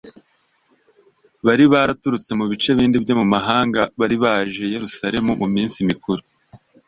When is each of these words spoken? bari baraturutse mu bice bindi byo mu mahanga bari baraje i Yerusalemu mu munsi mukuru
bari 1.45 1.65
baraturutse 1.73 2.31
mu 2.39 2.45
bice 2.51 2.69
bindi 2.77 2.97
byo 3.03 3.13
mu 3.19 3.25
mahanga 3.33 3.81
bari 3.99 4.15
baraje 4.23 4.61
i 4.65 4.73
Yerusalemu 4.75 5.29
mu 5.41 5.47
munsi 5.55 5.77
mukuru 5.89 6.23